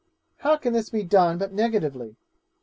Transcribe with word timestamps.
How 0.37 0.57
can 0.57 0.73
this 0.73 0.89
be 0.89 1.03
done 1.03 1.37
but 1.37 1.53
negatively? 1.53 2.15